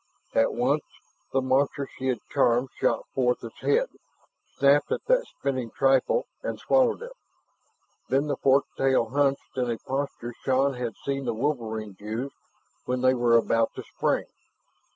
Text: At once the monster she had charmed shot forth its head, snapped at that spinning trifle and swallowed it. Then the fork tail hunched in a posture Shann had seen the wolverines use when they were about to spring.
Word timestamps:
At 0.33 0.53
once 0.55 0.81
the 1.31 1.43
monster 1.43 1.85
she 1.95 2.07
had 2.07 2.17
charmed 2.31 2.69
shot 2.79 3.05
forth 3.13 3.43
its 3.43 3.59
head, 3.61 3.87
snapped 4.57 4.91
at 4.91 5.05
that 5.05 5.27
spinning 5.27 5.69
trifle 5.69 6.25
and 6.41 6.57
swallowed 6.57 7.03
it. 7.03 7.11
Then 8.09 8.25
the 8.25 8.35
fork 8.37 8.63
tail 8.75 9.09
hunched 9.09 9.55
in 9.57 9.69
a 9.69 9.77
posture 9.77 10.33
Shann 10.43 10.73
had 10.73 10.95
seen 11.05 11.25
the 11.25 11.35
wolverines 11.35 11.99
use 11.99 12.33
when 12.85 13.01
they 13.01 13.13
were 13.13 13.37
about 13.37 13.75
to 13.75 13.83
spring. 13.83 14.25